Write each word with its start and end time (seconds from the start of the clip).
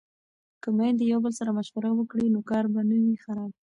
که 0.61 0.69
میندې 0.77 1.03
یو 1.11 1.19
بل 1.25 1.33
سره 1.39 1.51
مشوره 1.57 1.91
وکړي 1.95 2.27
نو 2.33 2.39
کار 2.49 2.65
به 2.73 2.81
نه 2.89 2.97
وي 3.03 3.15
خراب. 3.23 3.51